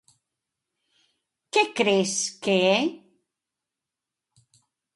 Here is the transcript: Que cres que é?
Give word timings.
Que 1.53 1.63
cres 1.77 2.13
que 2.43 2.55
é? 2.77 2.79